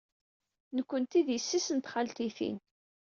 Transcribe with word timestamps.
Nekkenti 0.75 1.21
d 1.27 1.27
yessi-s 1.33 1.67
n 1.77 1.79
txaltitin. 1.79 2.57